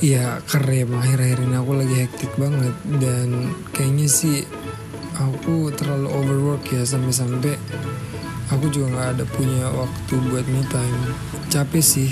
[0.00, 4.48] Karena emang akhir-akhir ini aku lagi hektik banget dan kayaknya sih
[5.14, 7.60] aku terlalu overwork ya sampai-sampai
[8.48, 11.14] aku juga nggak ada punya waktu buat me time.
[11.52, 12.10] Capek sih.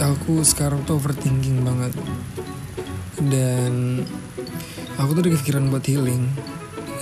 [0.00, 1.94] Aku sekarang tuh overthinking banget
[3.30, 4.02] dan
[4.98, 6.26] aku tuh ada kepikiran buat healing.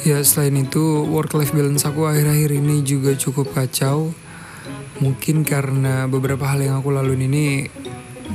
[0.04, 4.12] Ya selain itu work life balance aku akhir-akhir ini juga cukup kacau.
[5.00, 7.72] Mungkin karena beberapa hal yang aku laluin ini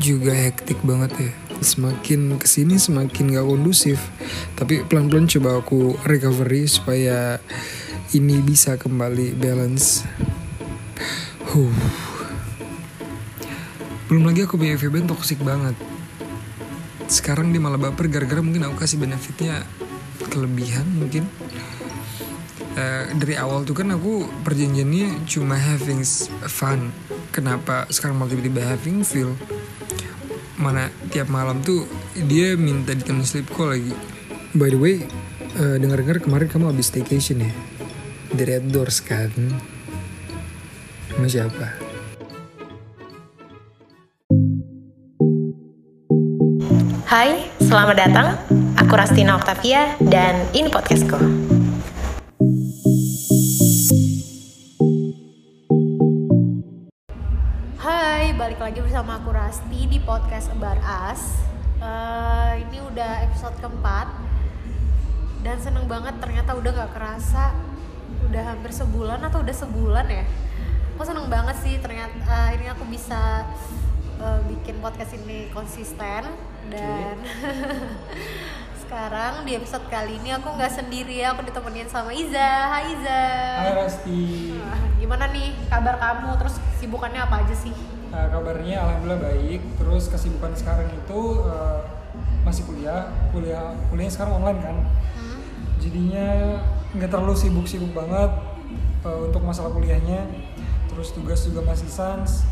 [0.01, 3.99] juga hektik banget ya semakin ke sini semakin gak kondusif.
[4.57, 7.41] Tapi pelan-pelan coba aku recovery supaya
[8.15, 10.05] ini bisa kembali balance.
[11.47, 11.73] Huh.
[14.07, 15.75] belum lagi aku punya FVB toxic banget.
[17.11, 19.67] Sekarang dia malah baper gara-gara mungkin aku kasih benefitnya
[20.31, 21.27] kelebihan mungkin.
[22.77, 26.05] Uh, dari awal tuh kan aku perjanjiannya cuma having
[26.47, 26.93] fun.
[27.35, 29.35] Kenapa sekarang malah tiba-tiba having feel
[30.57, 31.85] mana tiap malam tuh
[32.17, 33.93] dia minta ditemenin sleep call lagi.
[34.57, 35.05] By the way,
[35.61, 37.51] uh, dengar-dengar kemarin kamu habis staycation ya?
[38.33, 39.29] Di Red Doors kan?
[41.13, 41.67] Sama siapa?
[47.07, 48.27] Hai, selamat datang.
[48.81, 51.56] Aku Rastina Octavia dan ini podcastku.
[59.47, 60.75] Rasti di podcast About
[61.07, 61.39] Us.
[61.79, 64.11] Uh, ini udah episode keempat.
[65.39, 67.55] Dan seneng banget ternyata udah gak kerasa
[68.27, 70.27] udah hampir sebulan atau udah sebulan ya.
[70.99, 73.47] Aku seneng banget sih ternyata uh, akhirnya aku bisa
[74.19, 76.27] uh, bikin podcast ini konsisten.
[76.67, 77.15] Dan
[78.83, 82.51] sekarang di episode kali ini aku nggak sendiri ya aku ditemenin sama Iza.
[82.67, 83.23] Hai Iza.
[83.63, 86.35] Hai Rasti Nah, gimana nih kabar kamu?
[86.35, 89.61] Terus sibukannya apa aja sih Nah, kabarnya alhamdulillah baik.
[89.79, 91.83] Terus kesibukan sekarang itu uh,
[92.47, 94.77] masih kuliah, kuliah kuliahnya sekarang online kan.
[95.19, 95.39] hmm?
[95.83, 96.27] Jadinya
[96.95, 98.31] nggak terlalu sibuk-sibuk banget
[99.03, 100.23] uh, untuk masalah kuliahnya.
[100.87, 102.47] Terus tugas juga masih sans.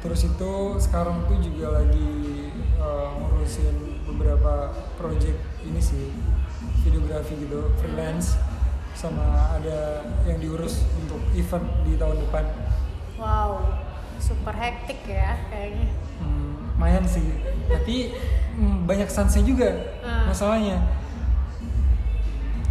[0.00, 6.12] Terus itu sekarang tuh juga lagi uh, ngurusin beberapa project ini sih
[6.84, 8.36] videografi gitu freelance
[8.94, 12.44] sama ada yang diurus untuk event di tahun depan.
[13.18, 13.83] wow
[14.24, 15.88] super hektik ya kayaknya.
[16.16, 17.24] Hmm, lumayan sih.
[17.66, 18.16] Tapi
[18.54, 19.70] hmm, banyak sansnya juga
[20.00, 20.24] Hmm.
[20.26, 20.80] masalahnya.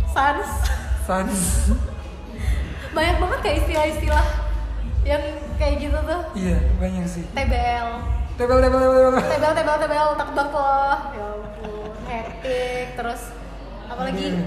[0.10, 0.50] Sans
[1.04, 1.34] sans
[2.96, 4.26] banyak banget kayak istilah-istilah
[5.04, 5.24] yang
[5.56, 6.22] kayak gitu tuh.
[6.34, 7.26] Iya banyak sih.
[7.30, 7.90] TBL
[8.34, 9.22] tebel tebel tebel tebel.
[9.28, 12.88] TBL TBL TBL takbak loh ya ampun hektik.
[12.94, 13.22] Terus
[13.86, 14.26] apalagi?
[14.32, 14.46] Iya.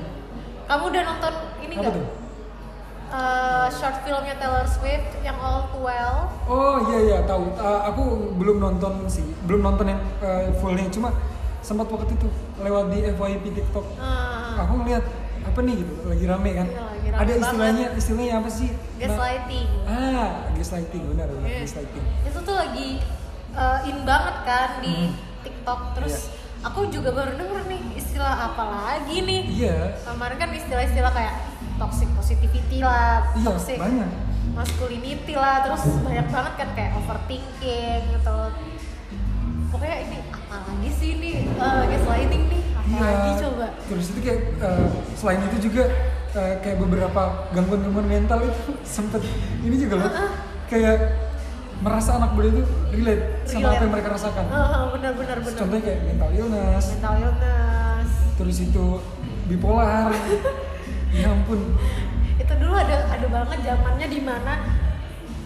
[0.67, 1.94] kamu udah nonton ini nggak
[3.06, 7.55] Eh, short filmnya Taylor Swift yang All Too Well oh iya iya tahu.
[7.55, 8.03] Uh, aku
[8.34, 9.22] belum nonton sih.
[9.47, 10.87] Belum nonton yang uh, fullnya.
[10.89, 11.15] Cuma
[11.59, 13.87] sempat waktu itu lewat di FYP TikTok.
[13.94, 15.03] Eh, aku ngeliat
[15.43, 16.67] apa nih gitu lagi rame kan?
[16.67, 17.43] Iya, lagi rame ada banget.
[17.43, 18.69] istilahnya istilahnya apa sih?
[18.97, 19.67] Gaslighting.
[19.87, 21.59] Ah gaslighting benar benar Iya.
[21.62, 22.05] gaslighting.
[22.27, 22.88] Itu tuh lagi
[23.55, 25.15] uh, in banget kan di Hmm.
[25.43, 25.81] TikTok.
[25.94, 26.17] Terus
[26.61, 29.43] aku juga baru denger nih istilah apa lagi nih?
[29.47, 29.78] Iya.
[30.03, 31.34] Kemarin kan istilah-istilah kayak
[31.76, 34.10] toxic positivity lah iya toxic banyak.
[34.53, 38.38] masculinity lah terus banyak banget kan kayak overthinking gitu.
[39.66, 41.32] Pokoknya ini apa lagi sih ini?
[41.54, 43.03] Uh, gaslighting nih apa Iya.
[43.03, 43.66] lagi coba?
[43.84, 45.84] Terus itu kayak eh, selain itu juga
[46.32, 49.20] eh, kayak beberapa gangguan-gangguan mental itu sempet
[49.60, 50.10] ini juga loh
[50.66, 50.97] kayak
[51.76, 54.44] merasa anak muda itu relate sama apa yang mereka rasakan.
[54.48, 58.08] Uh, bener bener bener Contohnya kayak mental illness, mental illness.
[58.38, 58.84] Terus itu
[59.47, 60.08] bipolar.
[61.10, 61.60] ya ampun.
[62.36, 64.52] itu dulu ada ada banget zamannya di mana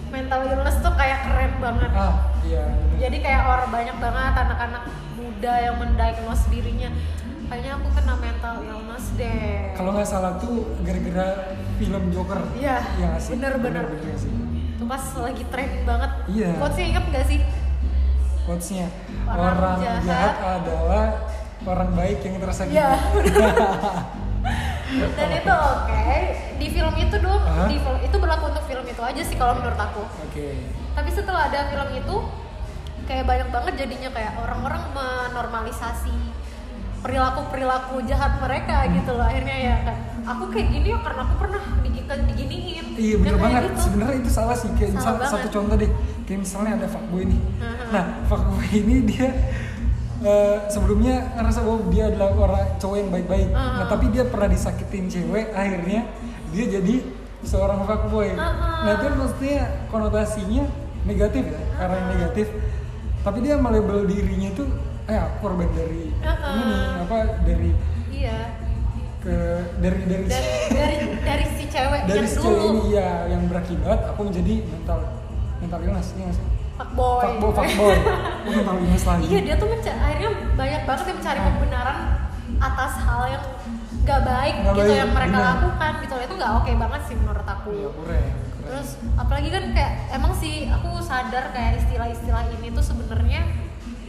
[0.09, 2.65] mental illness tuh kayak keren banget Ah, iya.
[2.99, 4.83] jadi kayak orang banyak banget anak-anak
[5.15, 6.91] muda yang mendiagnose dirinya
[7.47, 11.29] kayaknya aku kena mental illness deh Kalau nggak salah tuh gara-gara
[11.77, 12.41] film Joker.
[12.53, 13.33] Iya, nggak sih?
[13.33, 13.85] bener, bener.
[13.89, 14.29] bener sih.
[14.71, 16.51] itu pas lagi tren banget Iya.
[16.59, 17.41] quotesnya inget gak sih
[18.41, 18.87] Quotes-nya
[19.25, 20.03] Orang orang, jahat.
[20.03, 20.35] jahat.
[20.59, 21.07] adalah
[21.63, 22.75] orang baik yang tersakiti.
[22.75, 22.89] Iya,
[24.91, 26.07] dan itu oke
[26.57, 27.67] di film itu dong Hah?
[27.67, 30.49] di film itu berlaku untuk film itu aja sih kalau menurut aku Oke.
[30.93, 32.17] tapi setelah ada film itu
[33.05, 36.15] kayak banyak banget jadinya kayak orang-orang menormalisasi
[37.01, 39.97] perilaku perilaku jahat mereka gitu loh akhirnya ya kan
[40.27, 43.63] aku kayak gini ya karena aku pernah digikan diginiin Iya Ya, bener banget.
[43.65, 43.81] gitu.
[43.81, 44.69] Sebenarnya itu salah sih.
[44.77, 45.55] Kayak Salah misal, satu banget.
[45.57, 45.91] contoh deh.
[46.29, 47.41] Kayak misalnya ada fuckboy nih.
[47.41, 47.87] Mhm.
[47.89, 49.29] Nah fuckboy ini dia
[50.21, 53.49] eh, sebelumnya ngerasa bahwa dia adalah orang cowok yang baik-baik.
[53.51, 53.91] Nah Mhm.
[53.91, 55.47] tapi dia pernah disakitin cewek.
[55.53, 56.01] Akhirnya
[56.51, 56.95] dia jadi
[57.41, 58.33] seorang fuckboy.
[58.33, 58.81] Mhm.
[58.85, 59.59] Nah itu kan maksudnya
[59.89, 60.65] konotasinya
[61.05, 61.63] negatif ya.
[61.77, 62.47] Karena yang negatif.
[63.21, 64.65] Tapi dia melabel dirinya itu
[65.05, 66.55] eh aku korban dari Uh-uh.
[66.55, 67.71] ini nih apa dari
[68.15, 68.39] iya
[69.19, 69.37] ke
[69.83, 73.43] dari dari dari dari dari si cewek dari yang si dulu cewek ini ya yang
[73.51, 74.99] berakibat aku menjadi mental
[75.59, 76.23] mental illness sih
[76.81, 77.23] fuckboy.
[77.23, 77.97] Fuckboy fuckboy.
[79.01, 79.25] Lagi.
[79.27, 81.99] Iya dia tuh menca- akhirnya banyak banget yang mencari pembenaran
[82.57, 83.45] atas hal yang
[84.01, 85.51] gak baik Nggak gitu baik, yang mereka benar.
[85.55, 87.69] lakukan gitu itu nggak oke banget sih menurut aku.
[87.71, 92.85] Iya, keren keren terus apalagi kan kayak emang sih aku sadar kayak istilah-istilah ini tuh
[92.87, 93.41] sebenarnya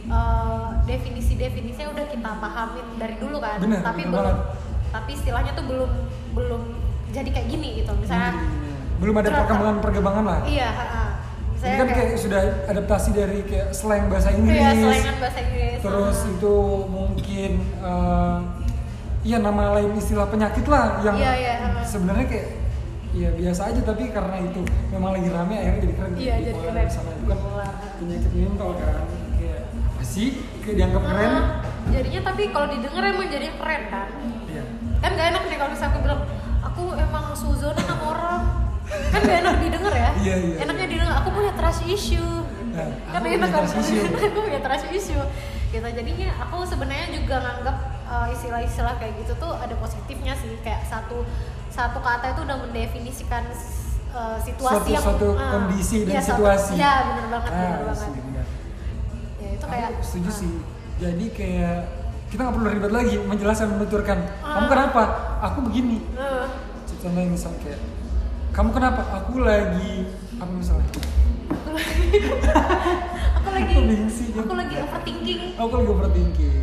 [0.06, 3.58] eh, definisi-definisinya udah kita pahamin dari dulu kan.
[3.58, 4.38] Bener, tapi bener belum banget.
[4.88, 5.90] tapi istilahnya tuh belum
[6.32, 6.62] belum
[7.10, 7.92] jadi kayak gini gitu.
[7.96, 8.32] Misalnya
[8.96, 10.38] belum ada perkembangan perkembangan lah.
[10.46, 10.68] Iya
[11.62, 14.58] ini misalnya kan kayak sudah adaptasi dari kayak slang bahasa Inggris.
[14.58, 15.78] iya selengan bahasa Inggris.
[15.78, 16.32] Terus ha-ha.
[16.34, 16.54] itu
[16.90, 18.38] mungkin eh,
[19.22, 21.86] iya nama lain istilah penyakit lah yang Iya, iya, ha.
[21.86, 22.48] sebenarnya kayak
[23.12, 23.80] ya biasa aja.
[23.80, 24.60] Tapi karena itu
[24.90, 26.12] memang lagi rame akhirnya jadi keren.
[26.18, 26.86] Iya, jadi keren.
[26.90, 27.70] sama itu kan Bipolar.
[28.02, 29.02] penyakit mental kan
[29.38, 29.62] kayak
[30.02, 30.28] sih?
[30.66, 31.32] Kayak dianggap keren.
[31.82, 34.08] Jadinya tapi kalau didengar emang jadi keren kan?
[34.50, 34.64] Iya.
[34.98, 36.20] Kan gak enak nih kalau misalnya aku bilang
[36.62, 38.42] aku emang suzonan sama orang
[39.08, 40.92] kan gak enak didengar ya Iya, iya, enaknya iya.
[40.92, 42.32] didengar aku punya trust issue
[42.72, 44.00] Nah, kan enak issue.
[44.26, 45.24] aku punya trust issue
[45.68, 50.80] gitu jadinya aku sebenarnya juga nganggap uh, istilah-istilah kayak gitu tuh ada positifnya sih kayak
[50.82, 51.24] satu
[51.68, 53.44] satu kata itu udah mendefinisikan
[54.10, 56.72] uh, situasi Suatu- yang suatu ah, kondisi dan iya, suatu- situasi.
[56.74, 58.46] iya bener banget Ah, bener banget sih, benar.
[59.34, 60.34] ya itu Aku kayak setuju ah.
[60.34, 60.52] sih
[60.98, 61.76] jadi kayak
[62.26, 64.68] kita nggak perlu ribet lagi menjelaskan menuturkan kamu Ah.
[64.70, 65.02] kenapa
[65.42, 66.46] aku begini Eh,
[66.86, 67.80] contohnya misal kayak
[68.52, 69.00] kamu kenapa?
[69.24, 70.04] Aku lagi
[70.36, 70.84] apa misalnya
[73.40, 75.56] aku lagi Aku sih, aku lagi overthinking.
[75.56, 76.56] Aku lagi overthinking.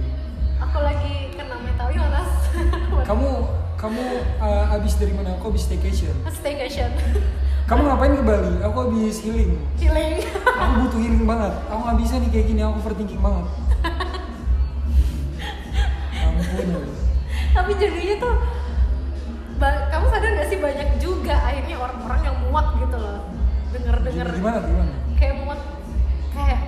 [0.61, 2.31] Aku lagi kena mental illness.
[3.09, 3.27] Kamu
[3.79, 4.03] kamu
[4.37, 5.33] uh, abis dari mana?
[5.39, 6.13] Aku abis staycation.
[6.29, 6.93] Staycation.
[7.65, 8.59] Kamu ngapain ke Bali?
[8.61, 9.57] Aku abis healing.
[9.81, 10.21] Healing.
[10.45, 11.53] Aku butuh healing banget.
[11.73, 12.61] Aku nggak bisa nih kayak gini.
[12.61, 13.45] Aku overthinking banget.
[16.27, 16.99] Ampun
[17.49, 18.33] tapi jadinya tuh
[19.59, 23.19] ba- kamu sadar gak sih banyak juga akhirnya orang-orang yang muak gitu loh.
[23.69, 24.27] Denger-denger.
[24.39, 24.93] Gimana gimana?
[25.19, 25.59] Kayak muak.
[26.33, 26.61] Kayak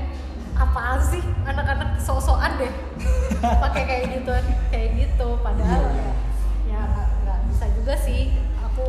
[0.53, 1.23] apaan sih?
[1.47, 2.73] Anak-anak sok-sokan deh.
[3.63, 4.31] Pakai kayak gitu
[4.69, 5.27] kayak gitu.
[5.39, 6.03] Padahal iya.
[6.03, 6.13] ya
[6.67, 6.83] ya
[7.25, 8.35] nggak bisa juga sih.
[8.69, 8.87] Aku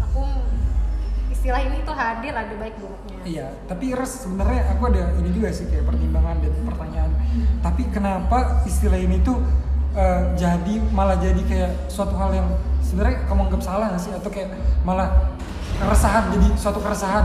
[0.00, 0.22] aku
[1.30, 3.16] istilah ini tuh hadir ada baik buruknya.
[3.22, 7.12] Iya, tapi Res sebenarnya aku ada ini juga sih kayak pertimbangan dan pertanyaan.
[7.60, 9.38] Tapi kenapa istilah ini tuh
[9.94, 12.48] eh, jadi malah jadi kayak suatu hal yang
[12.90, 14.10] sebenarnya kamu anggap salah nggak sih?
[14.10, 14.50] Atau kayak
[14.82, 15.30] malah
[15.78, 17.24] keresahan jadi suatu keresahan?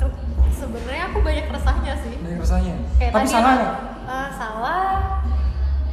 [0.00, 0.16] Ke-
[0.50, 2.14] sebenarnya aku banyak resahnya sih.
[2.16, 2.76] Dari keresahannya.
[2.96, 3.74] kayak tapi salah nggak?
[4.04, 4.82] Eh, salah.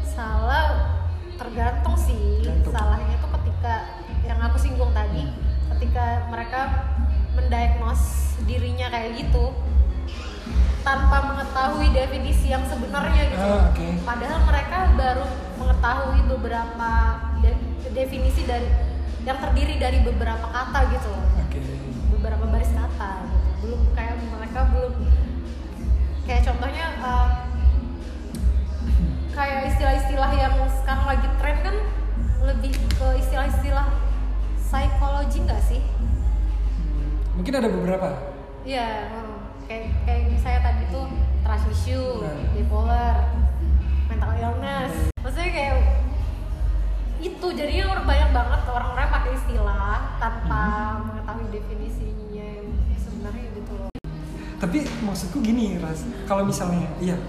[0.08, 0.64] Salah
[1.36, 2.40] tergantung sih.
[2.42, 2.72] Tergantung.
[2.72, 3.74] salahnya itu ketika
[4.24, 5.28] yang aku singgung tadi
[5.76, 6.62] ketika mereka
[7.34, 8.02] mendiagnos
[8.46, 9.52] dirinya kayak gitu
[10.82, 13.88] tanpa mengetahui definisi yang sebenarnya gitu Ah, oke.
[14.02, 15.26] padahal mereka baru
[15.62, 16.92] mengetahui beberapa
[17.40, 17.62] de-
[17.94, 18.66] definisi dari
[19.22, 21.62] yang terdiri dari beberapa kata gitu Oke.
[22.10, 23.38] beberapa baris kata gitu.
[23.62, 24.94] belum kayak mereka belum
[26.26, 27.30] kayak contohnya uh,
[29.32, 31.76] kayak istilah-istilah yang sekarang lagi tren kan
[32.42, 33.88] lebih ke istilah-istilah
[34.58, 35.82] psikologi nggak sih?
[37.38, 38.08] Mungkin ada beberapa.
[38.62, 39.36] Iya, hmm.
[39.66, 41.06] kayak kayak misalnya tadi tuh
[41.46, 42.26] trust issue,
[42.58, 43.30] bipolar,
[44.10, 45.14] mental illness.
[45.22, 45.78] Maksudnya kayak
[47.22, 51.14] itu jadinya orang banyak banget orang-orang pakai istilah tanpa Hmm.
[51.14, 53.94] mengetahui definisinya yang sebenarnya gitu loh.
[54.58, 56.10] Tapi maksudku gini, Ras.
[56.26, 57.22] Kalau misalnya, iya,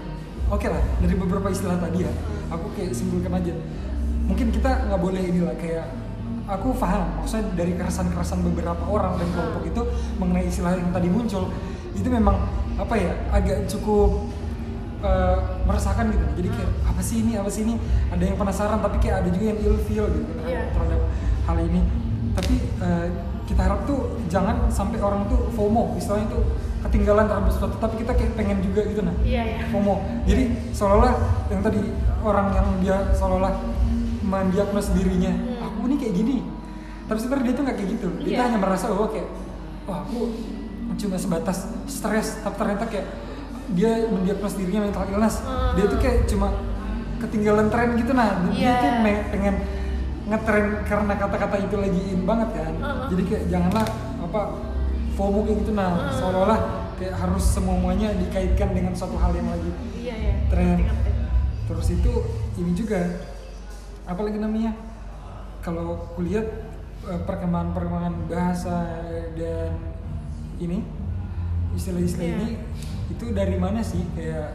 [0.49, 0.81] oke lah.
[0.97, 2.11] Dari beberapa istilah tadi ya,
[2.49, 3.53] aku kayak simpulkan aja.
[4.25, 5.85] Mungkin kita nggak boleh inilah kayak
[6.49, 9.81] aku paham maksudnya dari keresahan-keresahan beberapa orang dan kelompok itu
[10.17, 11.53] mengenai istilah yang tadi muncul
[11.93, 12.35] itu memang
[12.75, 14.29] apa ya agak cukup
[14.99, 16.25] eh, meresahkan gitu.
[16.39, 17.75] Jadi kayak apa sih ini apa sih ini?
[18.09, 20.71] Ada yang penasaran tapi kayak ada juga yang ilfeel gitu Iya.
[20.71, 21.01] terhadap
[21.43, 21.81] hal ini.
[22.33, 23.07] Tapi eh,
[23.43, 25.93] kita harap tuh jangan sampai orang tuh FOMO.
[25.95, 26.43] Istilahnya tuh
[26.83, 29.15] ketinggalan terhadap sesuatu tapi kita kayak pengen juga gitu nah.
[29.21, 29.59] Iya ya.
[29.69, 29.95] FOMO.
[30.25, 31.13] Jadi seolah-olah
[31.47, 31.79] yang tadi
[32.23, 33.53] orang yang dia seolah-olah
[34.23, 35.67] mendiagnos dirinya Hmm.
[35.67, 36.37] aku ini kayak gini.
[37.03, 38.07] Tapi sebenarnya dia tuh nggak kayak gitu.
[38.23, 38.43] Dia Iya.
[38.47, 39.27] hanya merasa bahwa kayak
[39.83, 40.19] wah aku
[40.95, 43.07] cuma sebatas stres tapi ternyata kayak
[43.69, 45.73] dia mendiagnos dirinya mental illness Hmm.
[45.73, 46.51] dia tuh kayak cuma
[47.17, 48.73] ketinggalan tren gitu nah dia Iya.
[48.77, 49.55] tuh me- pengen
[50.23, 53.05] ngetren karena kata-kata itu lagi in banget kan Hmm.
[53.07, 53.85] jadi kayak janganlah
[54.21, 54.41] apa
[55.13, 56.11] FOMO kayak gitu nah Hmm.
[56.11, 56.59] seolah-olah
[56.93, 60.33] kayak harus semuanya dikaitkan dengan suatu hal yang lagi Iya ya.
[60.47, 60.79] Tren.
[61.63, 62.11] Terus itu
[62.55, 62.99] ini juga
[64.03, 64.75] apa lagi namanya
[65.59, 66.43] kalau kulihat
[67.03, 68.75] eh, perkembangan-perkembangan bahasa
[69.33, 69.75] dan
[70.63, 70.79] ini
[71.73, 72.37] istilah-istilah Iya.
[72.39, 72.49] ini
[73.09, 73.99] itu dari mana sih?
[74.15, 74.49] Kayak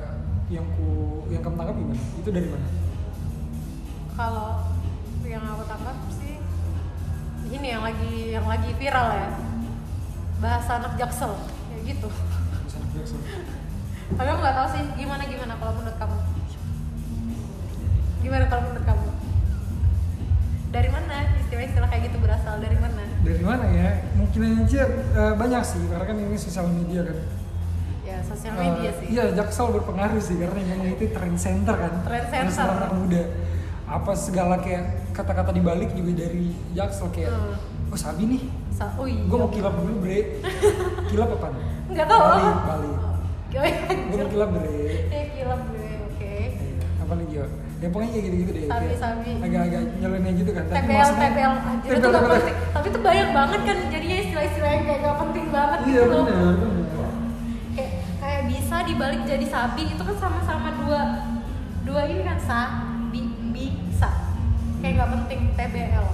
[0.48, 2.00] yang ku yang kamu tangkap gimana?
[2.16, 2.66] Itu dari mana?
[4.14, 4.48] Kalau
[5.22, 6.40] yang aku tangkap sih
[7.48, 9.28] ini yang lagi yang lagi viral ya.
[10.38, 11.32] Bahasa anak jaksel
[11.68, 12.08] kayak gitu.
[12.08, 13.20] Bahasa anak Jaksel.
[14.08, 16.16] tapi aku nggak tahu sih gimana gimana kalau menurut kamu?
[18.18, 19.04] Gimana kalau menurut kamu
[20.68, 21.14] dari mana?
[21.38, 23.02] Istilah-istilah kayak gitu berasal dari mana?
[23.18, 23.88] Dari mana ya?
[24.14, 27.18] Mungkin aja eh, banyak sih karena kan ini sosial media kan.
[28.02, 29.06] Ya sosial media Eh, sih.
[29.10, 31.92] iya Jaksel berpengaruh sih karena memang itu trend center kan.
[32.04, 32.68] Trend center.
[32.78, 33.22] Anak muda.
[33.84, 37.56] Apa segala kayak kata-kata dibalik juga dari Jaksel kayak Hmm.
[37.88, 38.42] oh sabi nih.
[38.70, 39.25] Sa oh iya.
[39.25, 40.20] gue mau kilap dulu bre.
[41.10, 41.48] Kilap apa
[41.88, 42.20] nggak tahu.
[42.20, 43.16] Bali Bali oh,
[44.06, 44.76] gue mau kilap bre.
[45.08, 46.34] Ya kilap gue oke.
[46.52, 47.46] Iya, apa lagi ya
[47.78, 49.30] ya pokoknya kayak gitu-gitu deh Sabi, sabi.
[49.38, 52.56] agak-agak nyeleneh gitu kan tapi TPL maksudnya- TPL anjir itu gak penting.
[52.68, 56.25] Tapi itu banyak banget kan jadinya istilah-istilah yang kayak gak penting banget iya gitu loh.
[56.25, 56.54] benar
[57.73, 61.02] kayak kayak bisa dibalik jadi sabi itu kan sama-sama dua
[61.80, 62.58] dua ini kan sa
[63.08, 64.11] bi bisa
[64.78, 66.06] kayak nggak penting TBL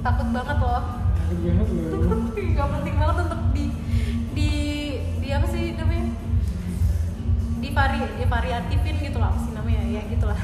[0.00, 0.82] takut banget loh.
[1.10, 2.20] Takut banget loh.
[2.30, 3.64] Nggak penting banget untuk di
[4.30, 4.50] di
[5.16, 6.06] di apa sih namanya?
[7.56, 9.80] Di vari di variatifin gitu lah apa sih namanya?
[9.86, 10.36] Ya gitulah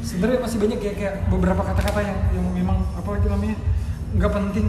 [0.00, 3.56] sebenarnya masih banyak ya kayak beberapa kata-kata yang yang memang apa itu namanya
[4.12, 4.66] nggak penting.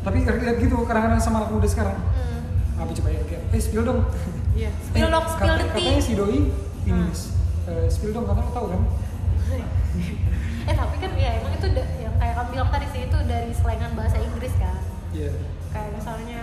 [0.00, 1.96] Tapi lihat gitu kadang-kadang sama anak muda sekarang.
[1.96, 2.24] Hmm.
[2.76, 4.00] apa coba ya kayak eh spill dong.
[4.52, 6.40] Iya spill dong spill kata- katanya si doi
[6.84, 7.10] ini Hmm.
[7.66, 8.80] Eh, spill dong katanya tahu kan?
[10.66, 13.94] Eh tapi kan ya emang itu yang kayak kamu bilang tadi sih itu dari selengan
[13.94, 14.76] bahasa Inggris kan?
[15.10, 15.30] Iya.
[15.70, 16.40] Kayak misalnya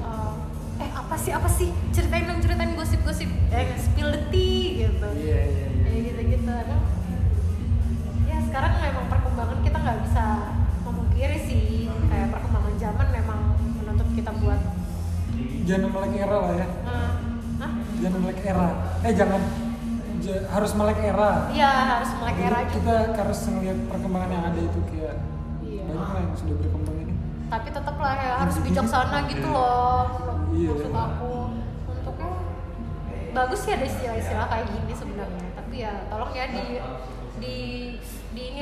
[0.00, 0.32] uh,
[0.78, 1.68] eh apa sih apa sih?
[1.90, 3.28] Ceritain dong ceritain gosip-gosip.
[3.50, 5.08] Eh spill the tea gitu.
[5.12, 5.66] Iya iya iya.
[5.84, 6.95] Kayak gitu-gitu emang ya
[8.56, 10.24] sekarang memang perkembangan kita nggak bisa
[10.80, 11.92] memungkiri sih.
[12.08, 13.40] Kayak perkembangan zaman memang
[13.76, 14.60] menuntut kita buat
[15.68, 16.66] jangan melek era lah ya.
[16.88, 17.12] Uh,
[18.00, 18.68] jangan melek era.
[19.04, 19.42] Eh jangan.
[20.24, 21.52] Ja- harus melek era.
[21.52, 21.68] Iya
[22.00, 22.80] harus melek era Jadi juga.
[22.80, 25.16] kita harus ngeliat perkembangan yang ada itu kayak
[25.60, 25.82] Iya.
[25.84, 27.14] banyak lah yang sudah berkembang ini.
[27.52, 30.00] Tapi tetap lah ya harus bijaksana gitu loh
[30.56, 30.70] Iya.
[30.72, 31.32] maksud aku.
[31.92, 32.30] Untuknya
[33.36, 35.44] bagus sih ada istilah-istilah kayak gini sebenarnya.
[35.52, 36.64] Tapi ya tolong ya di
[37.36, 37.56] di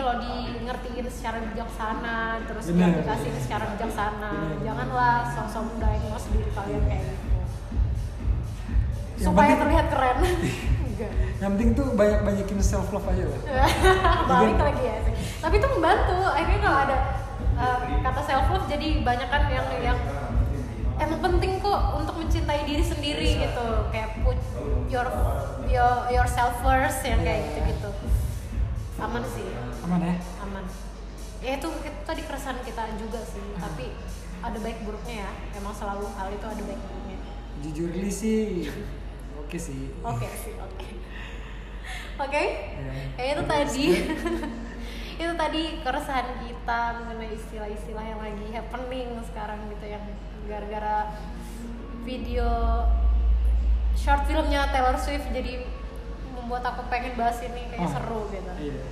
[0.04, 3.00] loh di ngertiin secara bijaksana terus Bener.
[3.00, 4.30] diaplikasiin secara bijaksana.
[4.30, 4.60] Bener.
[4.62, 7.24] janganlah sosok mendiagnose diri kalian kayak gitu.
[9.16, 10.18] Yang supaya penting- terlihat keren.
[11.42, 13.40] Yang penting tuh banyak banyakin self love aja lah.
[14.30, 15.14] Balik lagi ya sih.
[15.42, 16.16] tapi itu membantu.
[16.30, 16.96] Akhirnya kalau ada
[17.58, 19.98] uh, kata self love jadi banyak kan yang yang
[20.96, 23.66] emang penting kok untuk mencintai diri sendiri gitu.
[23.90, 24.38] Kayak put
[24.86, 25.08] your
[25.66, 27.88] your yourself first yang kayak gitu gitu
[28.98, 29.46] aman sih.
[29.82, 30.14] Aman ya?
[30.42, 30.64] Aman.
[31.44, 33.92] Ya itu, itu tadi keresahan kita juga sih tapi
[34.40, 35.30] ada baik buruknya ya.
[35.56, 37.18] Emang selalu hal itu ada baik buruknya.
[37.64, 38.70] Jujur li sih.
[39.40, 39.92] Oke sih.
[40.00, 40.88] Oke sih, oke.
[42.14, 42.44] Oke,
[42.78, 42.94] Ya.
[43.18, 43.86] kayak itu tadi.
[45.22, 50.02] itu tadi keresahan kita mengenai istilah-istilah yang lagi happening sekarang gitu yang
[50.50, 51.14] gara-gara
[52.02, 52.50] video
[53.94, 55.62] short filmnya Taylor Swift jadi
[56.44, 58.52] membuat aku pengen bahas ini kayak Oh, seru gitu.
[58.60, 58.84] iya.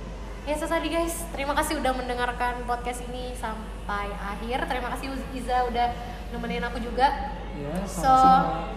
[0.43, 4.65] Ya itu tadi guys, terima kasih udah mendengarkan podcast ini sampai akhir.
[4.65, 5.87] Terima kasih Iza udah
[6.33, 7.07] nemenin aku juga.
[7.53, 8.73] ya So, sama-sama.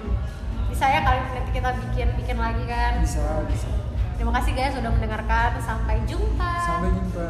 [0.69, 3.01] bisa ya kali nanti kita bikin bikin lagi kan?
[3.01, 3.67] Bisa bisa.
[4.15, 5.57] Terima kasih guys sudah mendengarkan.
[5.59, 6.53] Sampai jumpa.
[6.61, 7.29] Sampai jumpa